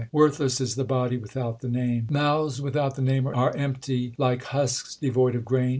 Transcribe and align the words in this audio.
Worthless 0.11 0.59
is 0.59 0.73
the 0.73 0.83
body 0.83 1.15
without 1.19 1.59
the 1.61 1.67
Name: 1.69 2.07
Mouths 2.09 2.59
without 2.59 2.95
the 2.95 3.03
Name 3.03 3.27
are 3.27 3.55
empty 3.55 4.15
Like 4.17 4.45
husks 4.45 4.95
devoid 4.95 5.35
of 5.35 5.45
grain. 5.45 5.69